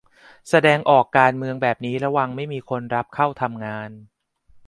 [0.49, 3.89] แสดงออกการเมืองแบบนี้ระวังไม่มีคนรับเข้าทำงาน